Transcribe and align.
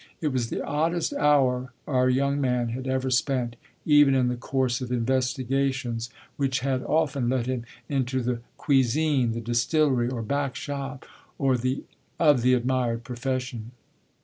It 0.19 0.29
was 0.29 0.49
the 0.49 0.65
oddest 0.65 1.13
hour 1.13 1.73
our 1.85 2.09
young 2.09 2.41
man 2.41 2.69
had 2.69 2.87
ever 2.87 3.11
spent, 3.11 3.55
even 3.85 4.15
in 4.15 4.29
the 4.29 4.35
course 4.35 4.81
of 4.81 4.91
investigations 4.91 6.09
which 6.37 6.61
had 6.61 6.81
often 6.81 7.29
led 7.29 7.45
him 7.45 7.65
into 7.87 8.23
the 8.23 8.39
cuisine, 8.57 9.33
the 9.33 9.41
distillery 9.41 10.09
or 10.09 10.23
back 10.23 10.55
shop, 10.55 11.05
of 11.39 11.61
the 11.61 11.83
admired 12.55 13.03
profession. 13.03 13.73